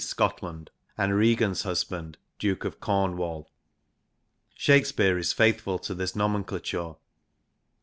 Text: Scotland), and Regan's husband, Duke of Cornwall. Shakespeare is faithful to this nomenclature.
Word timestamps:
Scotland), 0.03 0.71
and 0.97 1.15
Regan's 1.15 1.61
husband, 1.61 2.17
Duke 2.39 2.65
of 2.65 2.79
Cornwall. 2.79 3.51
Shakespeare 4.55 5.19
is 5.19 5.31
faithful 5.31 5.77
to 5.77 5.93
this 5.93 6.15
nomenclature. 6.15 6.95